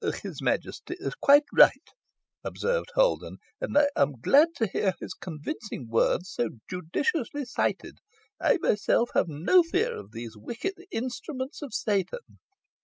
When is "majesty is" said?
0.41-1.13